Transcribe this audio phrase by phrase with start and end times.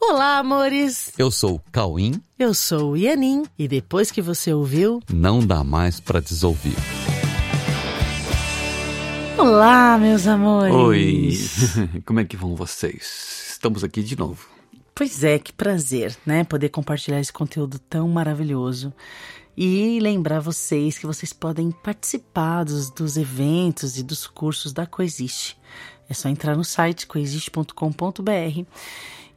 [0.00, 1.12] Olá, amores!
[1.18, 2.20] Eu sou o Cauim.
[2.38, 3.44] Eu sou o Ianin.
[3.58, 6.74] E depois que você ouviu, Não dá mais pra desouvir.
[9.38, 10.74] Olá, meus amores!
[10.74, 11.38] Oi!
[12.04, 13.50] Como é que vão vocês?
[13.52, 14.48] Estamos aqui de novo.
[14.94, 16.44] Pois é, que prazer, né?
[16.44, 18.92] Poder compartilhar esse conteúdo tão maravilhoso.
[19.56, 25.58] E lembrar vocês que vocês podem participar dos, dos eventos e dos cursos da Coexiste.
[26.08, 28.64] É só entrar no site coexiste.com.br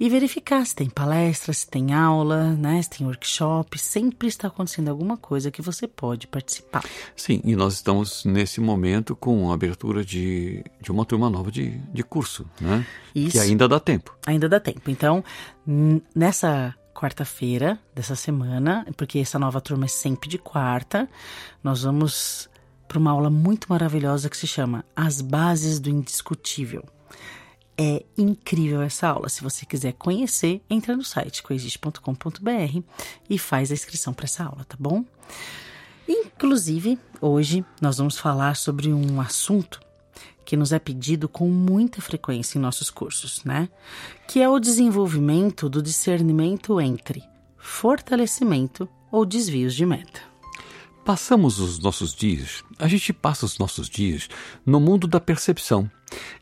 [0.00, 2.82] e verificar se tem palestras, se tem aula, né?
[2.82, 3.78] Se tem workshop.
[3.78, 6.82] Sempre está acontecendo alguma coisa que você pode participar.
[7.14, 11.78] Sim, e nós estamos nesse momento com a abertura de, de uma turma nova de,
[11.92, 12.84] de curso, né?
[13.14, 13.32] Isso.
[13.32, 14.12] Que ainda dá tempo.
[14.26, 14.90] Ainda dá tempo.
[14.90, 15.22] Então,
[16.14, 21.08] nessa quarta-feira dessa semana, porque essa nova turma é sempre de quarta,
[21.62, 22.48] nós vamos
[22.86, 26.84] para uma aula muito maravilhosa que se chama As Bases do Indiscutível.
[27.76, 29.28] É incrível essa aula.
[29.30, 32.82] Se você quiser conhecer, entra no site coexiste.com.br
[33.30, 35.04] e faz a inscrição para essa aula, tá bom?
[36.06, 39.80] Inclusive, hoje nós vamos falar sobre um assunto
[40.44, 43.68] que nos é pedido com muita frequência em nossos cursos, né?
[44.28, 47.22] Que é o desenvolvimento do discernimento entre
[47.56, 50.20] fortalecimento ou desvios de meta.
[51.04, 54.28] Passamos os nossos dias, a gente passa os nossos dias
[54.64, 55.90] no mundo da percepção.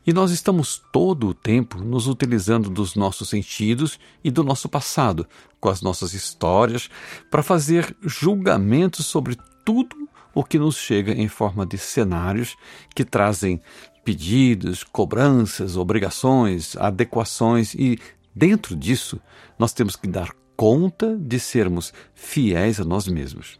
[0.06, 5.27] E nós estamos todo o tempo nos utilizando dos nossos sentidos e do nosso passado,
[5.59, 6.91] com as nossas histórias,
[7.31, 12.56] para fazer julgamentos sobre tudo o que nos chega em forma de cenários
[12.95, 13.61] que trazem
[14.05, 17.98] pedidos, cobranças, obrigações, adequações e,
[18.34, 19.20] dentro disso,
[19.59, 23.59] nós temos que dar conta de sermos fiéis a nós mesmos.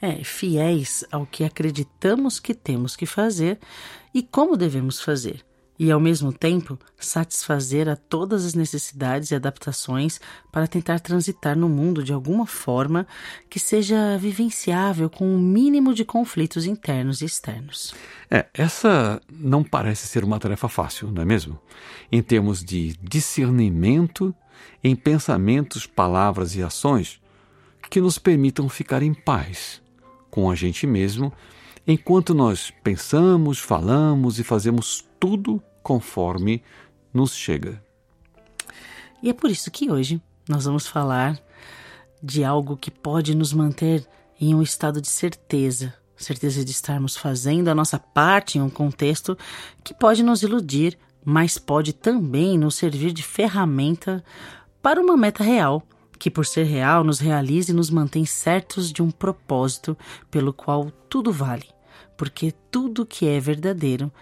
[0.00, 3.58] É, fiéis ao que acreditamos que temos que fazer
[4.12, 5.44] e como devemos fazer.
[5.78, 10.20] E, ao mesmo tempo, satisfazer a todas as necessidades e adaptações
[10.52, 13.06] para tentar transitar no mundo de alguma forma
[13.50, 17.92] que seja vivenciável com o mínimo de conflitos internos e externos.
[18.30, 21.58] É, essa não parece ser uma tarefa fácil, não é mesmo?
[22.10, 24.34] Em termos de discernimento
[24.82, 27.20] em pensamentos, palavras e ações
[27.90, 29.82] que nos permitam ficar em paz
[30.30, 31.32] com a gente mesmo,
[31.86, 36.62] enquanto nós pensamos, falamos e fazemos tudo conforme
[37.10, 37.82] nos chega.
[39.22, 41.40] E é por isso que hoje nós vamos falar
[42.22, 44.06] de algo que pode nos manter
[44.38, 49.34] em um estado de certeza, certeza de estarmos fazendo a nossa parte em um contexto
[49.82, 54.22] que pode nos iludir, mas pode também nos servir de ferramenta
[54.82, 55.82] para uma meta real,
[56.18, 59.96] que por ser real nos realiza e nos mantém certos de um propósito
[60.30, 61.70] pelo qual tudo vale,
[62.14, 64.12] porque tudo que é verdadeiro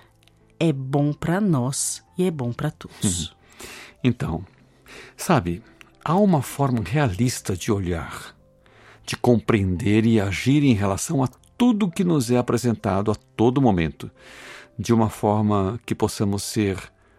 [0.62, 3.34] é bom para nós e é bom para todos.
[4.04, 4.46] Então,
[5.16, 5.60] sabe,
[6.04, 8.32] há uma forma realista de olhar,
[9.04, 11.26] de compreender e agir em relação a
[11.58, 14.08] tudo que nos é apresentado a todo momento,
[14.78, 16.78] de uma forma que possamos ser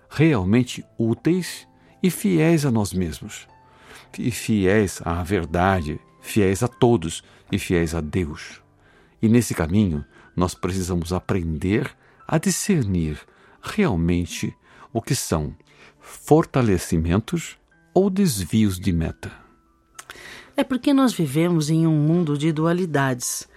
[0.09, 1.67] realmente úteis
[2.01, 3.45] e fiéis a nós mesmos,
[4.17, 7.21] e fiéis à verdade, fiéis a todos
[7.51, 8.61] e fiéis a Deus.
[9.21, 11.93] E nesse caminho, nós precisamos aprender
[12.25, 13.19] a discernir
[13.63, 14.55] realmente
[14.91, 15.55] o que são
[15.99, 17.57] fortalecimentos
[17.93, 19.31] ou desvios de meta.
[20.55, 23.47] É porque nós vivemos em um mundo de dualidades,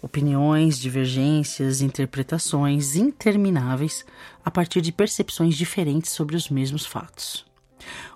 [0.00, 4.06] opiniões, divergências, interpretações intermináveis
[4.44, 7.44] a partir de percepções diferentes sobre os mesmos fatos.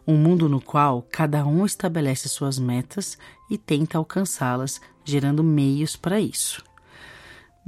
[0.06, 3.18] Um mundo no qual cada um estabelece suas metas
[3.50, 6.62] e tenta alcançá-las, gerando meios para isso.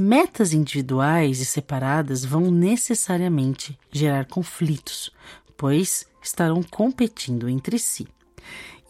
[0.04, 5.12] Metas individuais e separadas vão necessariamente gerar conflitos,
[5.56, 8.08] pois estarão competindo entre si.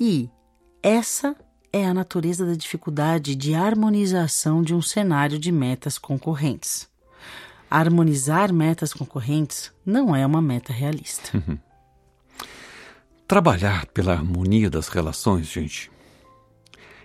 [0.01, 0.31] E
[0.83, 1.37] essa
[1.71, 6.89] é a natureza da dificuldade de harmonização de um cenário de metas concorrentes.
[7.71, 11.45] Harmonizar metas concorrentes não é uma meta realista.
[13.29, 15.93] Trabalhar pela harmonia das relações, gente,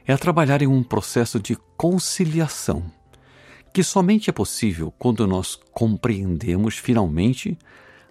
[0.06, 2.90] é trabalhar em um processo de conciliação
[3.74, 7.58] que somente é possível quando nós compreendemos finalmente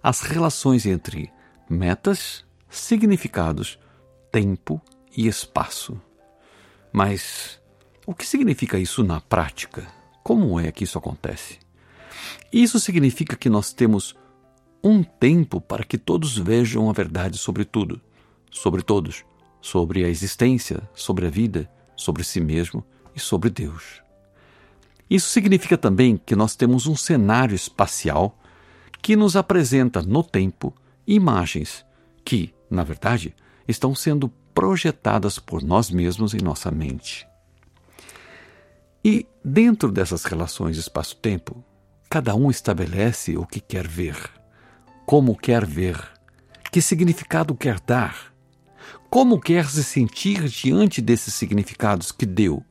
[0.01, 1.31] as relações entre
[1.69, 3.77] metas, significados,
[4.31, 4.81] tempo
[5.15, 5.99] e espaço.
[6.91, 7.59] Mas
[8.05, 9.87] o que significa isso na prática?
[10.23, 11.59] Como é que isso acontece?
[12.51, 14.15] Isso significa que nós temos
[14.83, 17.99] um tempo para que todos vejam a verdade sobre tudo,
[18.51, 19.25] sobre todos,
[19.61, 24.06] sobre a existência, sobre a vida, sobre si mesmo e sobre Deus.
[25.09, 28.37] Isso significa também que nós temos um cenário espacial
[29.01, 30.73] que nos apresenta no tempo
[31.05, 31.85] imagens
[32.25, 33.33] que, na verdade,
[33.67, 37.27] estão sendo projetadas por nós mesmos em nossa mente.
[39.05, 41.63] E dentro dessas relações espaço-tempo,
[42.09, 44.17] cada um estabelece o que quer ver,
[45.05, 45.97] como quer ver,
[46.71, 48.33] que significado quer dar,
[49.09, 52.65] como quer se sentir diante desses significados que deu,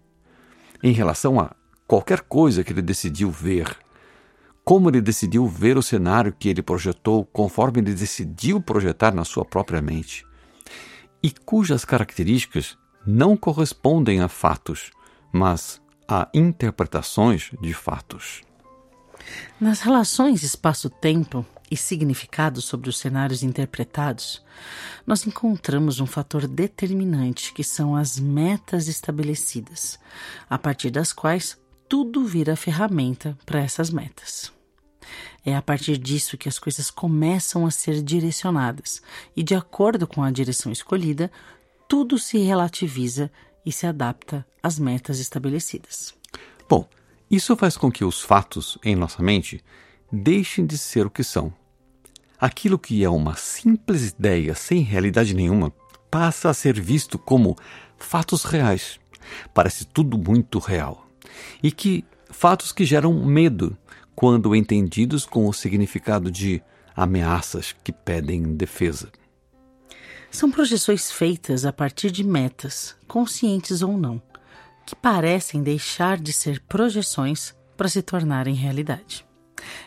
[0.82, 1.56] em relação a
[1.86, 3.76] qualquer coisa que ele decidiu ver,
[4.64, 9.44] como ele decidiu ver o cenário que ele projetou, conforme ele decidiu projetar na sua
[9.44, 10.26] própria mente,
[11.22, 14.90] e cujas características não correspondem a fatos,
[15.32, 18.42] mas a interpretações de fatos.
[19.60, 24.44] Nas relações espaço-tempo e significados sobre os cenários interpretados,
[25.06, 29.98] nós encontramos um fator determinante que são as metas estabelecidas,
[30.48, 34.52] a partir das quais tudo vira ferramenta para essas metas.
[35.44, 39.00] É a partir disso que as coisas começam a ser direcionadas,
[39.36, 41.30] e de acordo com a direção escolhida,
[41.88, 43.30] tudo se relativiza
[43.64, 46.14] e se adapta às metas estabelecidas.
[46.68, 46.88] Bom,
[47.30, 49.62] isso faz com que os fatos em nossa mente
[50.10, 51.52] deixem de ser o que são.
[52.38, 55.72] Aquilo que é uma simples ideia sem realidade nenhuma
[56.10, 57.56] passa a ser visto como
[57.96, 58.98] fatos reais.
[59.54, 61.05] Parece tudo muito real.
[61.62, 63.76] E que fatos que geram medo
[64.14, 66.62] quando entendidos com o significado de
[66.94, 69.10] ameaças que pedem defesa.
[70.30, 74.20] São projeções feitas a partir de metas, conscientes ou não,
[74.86, 79.26] que parecem deixar de ser projeções para se tornarem realidade.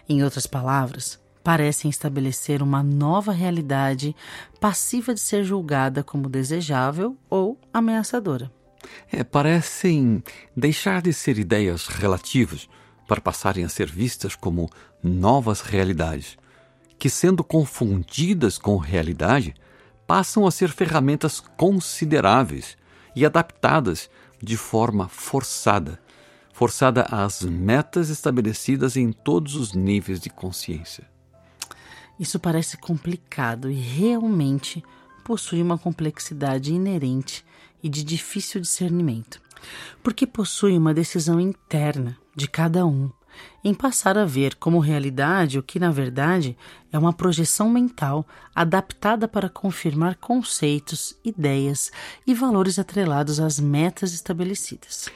[0.08, 4.16] Em outras palavras, parecem estabelecer uma nova realidade
[4.60, 8.52] passiva de ser julgada como desejável ou ameaçadora.
[9.12, 10.24] É, parecem
[10.56, 12.70] deixar de ser ideias relativas
[13.08, 14.70] para passarem a ser vistas como
[15.04, 16.38] novas realidades,
[16.98, 19.56] que, sendo confundidas com realidade,
[20.06, 22.78] passam a ser ferramentas consideráveis
[23.16, 24.10] e adaptadas
[24.42, 26.00] de forma forçada
[26.60, 31.10] forçada às metas estabelecidas em todos os níveis de consciência.
[32.20, 34.84] Isso parece complicado e realmente
[35.24, 37.46] possui uma complexidade inerente
[37.81, 39.42] e de difícil discernimento,
[40.04, 43.10] porque possui uma decisão interna de cada um
[43.64, 46.58] em passar a ver como realidade o que, na verdade,
[46.92, 51.92] é uma projeção mental adaptada para confirmar conceitos, ideias
[52.26, 55.10] e valores atrelados às metas estabelecidas.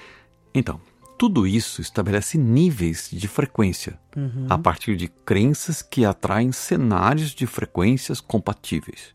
[0.53, 0.79] Então,
[1.17, 4.47] tudo isso estabelece níveis de frequência, uhum.
[4.49, 9.13] a partir de crenças que atraem cenários de frequências compatíveis.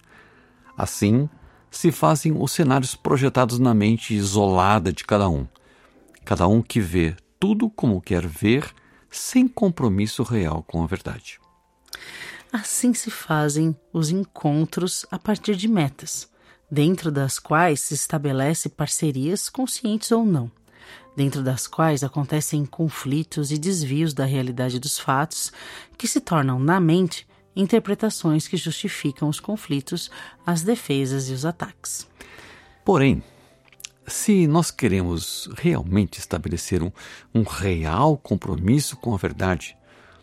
[0.77, 1.29] Assim,
[1.70, 5.47] se fazem os cenários projetados na mente isolada de cada um.
[6.25, 8.73] Cada um que vê tudo como quer ver
[9.11, 11.38] sem compromisso real com a verdade.
[12.53, 16.31] Assim se fazem os encontros a partir de metas,
[16.70, 20.50] dentro das quais se estabelece parcerias conscientes ou não,
[21.14, 25.53] dentro das quais acontecem conflitos e desvios da realidade dos fatos,
[25.99, 27.28] que se tornam na mente
[27.59, 30.11] interpretações que justificam os conflitos,
[30.47, 32.07] as defesas e os ataques.
[32.85, 33.23] Porém,
[34.07, 36.93] se nós queremos realmente estabelecer um,
[37.35, 39.77] um real compromisso com a verdade,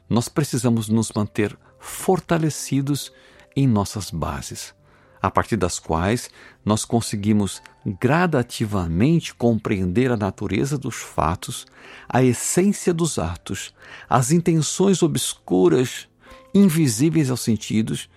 [0.10, 3.12] nós precisamos nos manter fortalecidos
[3.56, 4.74] em nossas bases,
[5.22, 6.30] a partir das quais
[6.64, 11.68] nós conseguimos gradativamente compreender a natureza dos fatos,
[12.08, 13.74] a essência dos atos,
[14.10, 16.08] as intenções obscuras,
[16.54, 18.10] invisíveis aos sentidos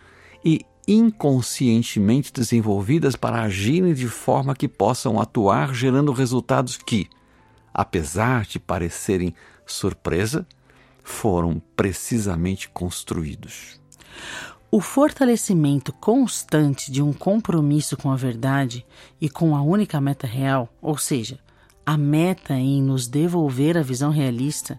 [0.45, 7.09] e inconscientemente desenvolvidas para agirem de forma que possam atuar gerando resultados que,
[7.75, 9.35] apesar de parecerem
[9.67, 10.47] surpresa,
[11.03, 13.79] foram precisamente construídos.
[14.71, 18.85] O fortalecimento constante de um compromisso com a verdade
[19.21, 21.39] e com a única meta real, ou seja,
[21.85, 24.79] a meta em nos devolver a visão realista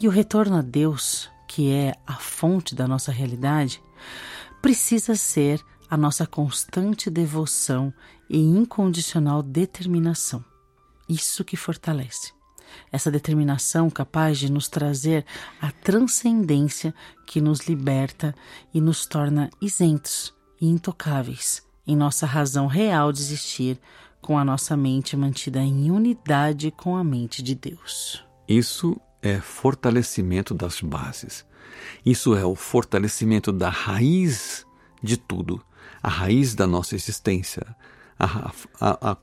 [0.00, 3.82] e o retorno a Deus, que é a fonte da nossa realidade,
[4.62, 7.92] precisa ser a nossa constante devoção
[8.28, 10.44] e incondicional determinação.
[11.08, 12.32] Isso que fortalece.
[12.92, 15.24] Essa determinação capaz de nos trazer
[15.60, 16.94] a transcendência
[17.26, 18.34] que nos liberta
[18.74, 23.80] e nos torna isentos e intocáveis em nossa razão real de existir,
[24.20, 28.22] com a nossa mente mantida em unidade com a mente de Deus.
[28.46, 31.44] Isso é fortalecimento das bases.
[32.04, 34.66] Isso é o fortalecimento da raiz
[35.02, 35.62] de tudo,
[36.02, 37.64] a raiz da nossa existência,
[38.18, 39.16] a, a, a,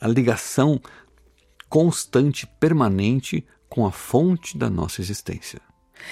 [0.00, 0.80] a ligação
[1.68, 5.60] constante, permanente com a fonte da nossa existência.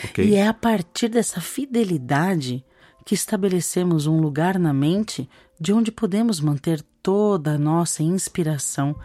[0.04, 0.28] Okay?
[0.28, 2.64] E é a partir dessa fidelidade
[3.04, 5.28] que estabelecemos um lugar na mente
[5.58, 8.96] de onde podemos manter toda a nossa inspiração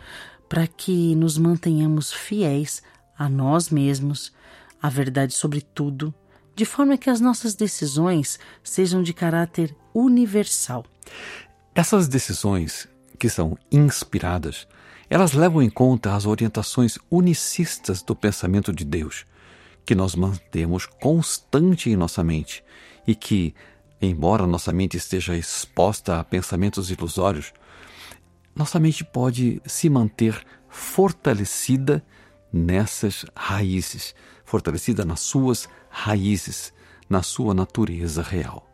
[0.49, 2.81] para que nos mantenhamos fiéis
[3.21, 4.33] a nós mesmos,
[4.81, 6.11] à verdade sobre tudo,
[6.55, 10.83] de forma que as nossas decisões sejam de caráter universal.
[11.75, 12.87] Essas decisões,
[13.19, 14.67] que são inspiradas,
[15.07, 19.27] elas levam em conta as orientações unicistas do pensamento de Deus,
[19.85, 22.63] que nós mantemos constante em nossa mente
[23.05, 23.53] e que,
[24.01, 27.53] embora nossa mente esteja exposta a pensamentos ilusórios,
[28.55, 32.03] nossa mente pode se manter fortalecida
[32.51, 36.73] nessas raízes, fortalecida nas suas raízes,
[37.09, 38.67] na sua natureza real.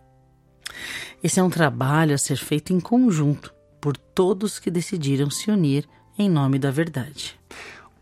[1.23, 5.87] Esse é um trabalho a ser feito em conjunto por todos que decidiram se unir
[6.17, 7.39] em nome da verdade.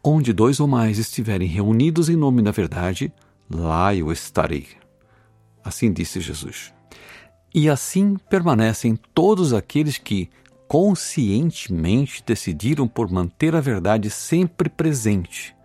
[0.03, 3.12] Onde dois ou mais estiverem reunidos em nome da verdade,
[3.50, 4.67] lá eu estarei.
[5.63, 6.74] Assim disse Jesus.
[7.53, 10.29] E assim permanecem todos aqueles que
[10.67, 15.55] conscientemente decidiram por manter a verdade sempre presente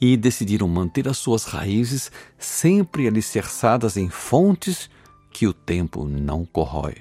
[0.00, 4.88] e decidiram manter as suas raízes sempre alicerçadas em fontes
[5.30, 6.96] que o tempo não corrói.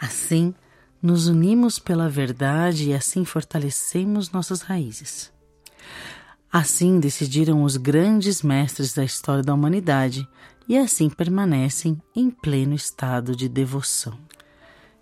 [0.00, 0.54] Assim,
[1.02, 5.32] nos unimos pela verdade e assim fortalecemos nossas raízes.
[6.52, 10.26] Assim decidiram os grandes mestres da história da humanidade
[10.68, 14.18] e assim permanecem em pleno estado de devoção.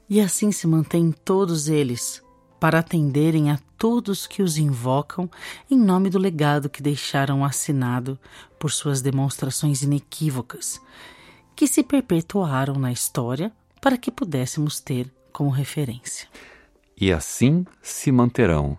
[0.09, 2.24] E assim se mantêm todos eles
[2.65, 5.31] para atenderem a todos que os invocam
[5.71, 8.19] em nome do legado que deixaram assinado
[8.59, 10.81] por suas demonstrações inequívocas,
[11.55, 13.53] que se perpetuaram na história
[13.83, 16.27] para que pudéssemos ter como referência.
[16.99, 18.79] E assim se manterão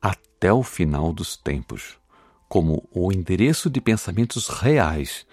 [0.00, 1.98] até o final dos tempos,
[2.48, 5.26] como o endereço de pensamentos reais,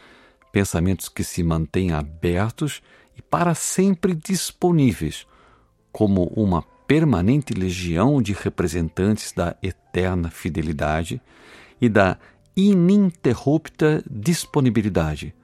[0.52, 2.82] pensamentos que se mantêm abertos
[3.16, 5.26] e para sempre disponíveis,
[5.94, 11.22] como uma permanente legião de representantes da eterna fidelidade
[11.82, 12.18] e da
[12.56, 15.36] ininterrupta disponibilidade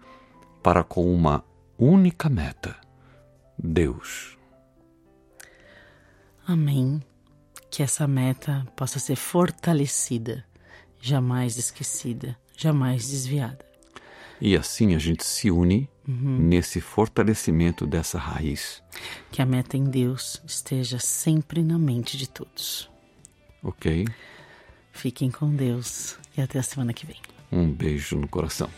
[0.64, 1.44] para com uma
[1.78, 2.76] única meta:
[3.58, 4.38] Deus.
[6.46, 7.02] Amém.
[7.70, 10.44] Que essa meta possa ser fortalecida,
[11.00, 13.71] jamais esquecida, jamais desviada.
[14.42, 16.40] E assim a gente se une uhum.
[16.40, 18.82] nesse fortalecimento dessa raiz.
[19.32, 22.90] Que a meta em Deus esteja sempre na mente de todos.
[23.62, 24.06] Ok.
[24.92, 27.18] Fiquem com Deus e até a semana que vem.
[27.52, 28.70] Um beijo no coração.